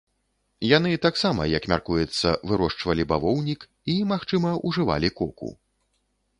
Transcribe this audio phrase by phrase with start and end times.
[0.77, 5.49] Яны таксама, як мяркуецца, вырошчвалі бавоўнік і, магчыма, ужывалі коку.